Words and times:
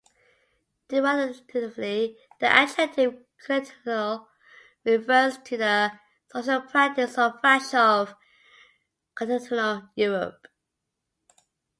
Derivatively, 0.87 2.15
the 2.39 2.47
adjective 2.47 3.23
"continental" 3.45 4.29
refers 4.83 5.37
to 5.37 5.57
the 5.57 5.91
social 6.33 6.61
practices 6.61 7.19
or 7.19 7.37
fashion 7.39 7.77
of 7.79 8.15
continental 9.13 9.89
Europe. 9.93 10.47